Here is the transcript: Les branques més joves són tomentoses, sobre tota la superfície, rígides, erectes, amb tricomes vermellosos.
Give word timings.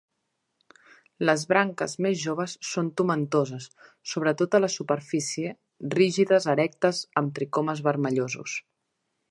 Les 1.29 1.43
branques 1.51 1.93
més 2.05 2.15
joves 2.21 2.55
són 2.69 2.89
tomentoses, 3.01 3.69
sobre 4.13 4.35
tota 4.41 4.63
la 4.65 4.71
superfície, 4.77 5.53
rígides, 5.99 6.51
erectes, 6.57 7.05
amb 7.23 7.37
tricomes 7.39 7.87
vermellosos. 7.91 8.61